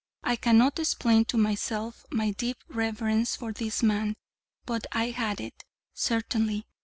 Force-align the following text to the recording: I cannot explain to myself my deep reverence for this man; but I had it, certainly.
I 0.23 0.35
cannot 0.35 0.79
explain 0.79 1.25
to 1.25 1.37
myself 1.37 2.07
my 2.09 2.31
deep 2.31 2.57
reverence 2.67 3.35
for 3.35 3.53
this 3.53 3.83
man; 3.83 4.15
but 4.65 4.87
I 4.91 5.11
had 5.11 5.39
it, 5.39 5.63
certainly. 5.93 6.65